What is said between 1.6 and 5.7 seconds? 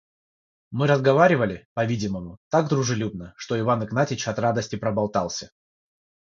по-видимому, так дружелюбно, что Иван Игнатьич от радости проболтался.